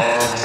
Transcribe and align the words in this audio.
Yeah. 0.00 0.36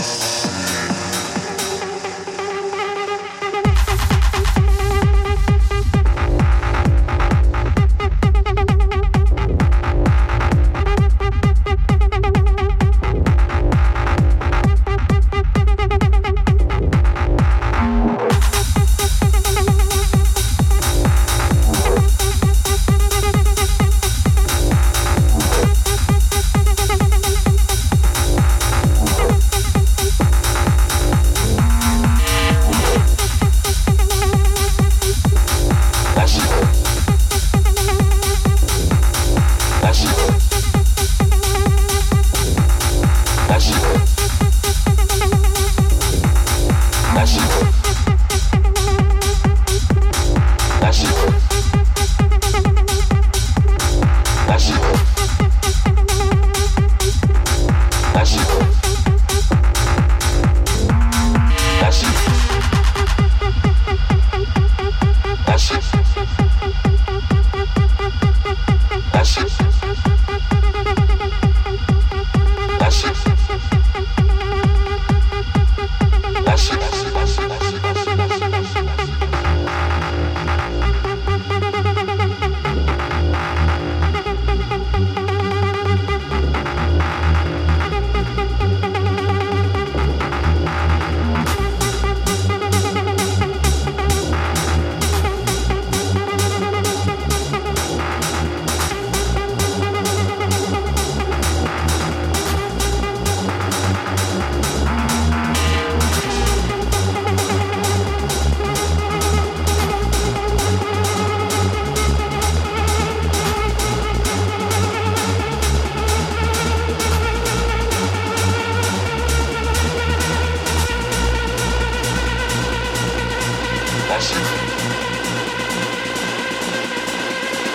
Осип. 124.15 124.38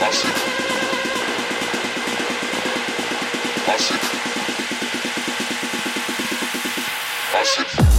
Осип. 0.08 0.36
Осип. 3.74 4.02
Осип. 7.40 7.89